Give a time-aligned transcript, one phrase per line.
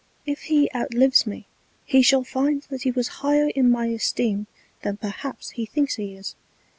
[0.25, 1.45] If he outlives me,
[1.85, 4.47] he shall find that he was higher in my Esteem
[4.81, 6.33] than perhaps he thinks he is.